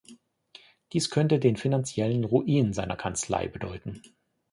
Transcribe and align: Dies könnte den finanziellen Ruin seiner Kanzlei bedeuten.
Dies 0.93 1.11
könnte 1.11 1.37
den 1.37 1.57
finanziellen 1.57 2.23
Ruin 2.23 2.73
seiner 2.73 2.95
Kanzlei 2.97 3.47
bedeuten. 3.47 4.01